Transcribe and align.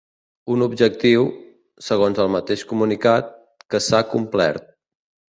Un 0.53 0.61
objectiu, 0.67 1.25
segons 1.87 2.21
el 2.23 2.31
mateix 2.35 2.63
comunicat, 2.71 3.29
que 3.75 3.83
s’ha 3.89 4.01
complert. 4.15 4.65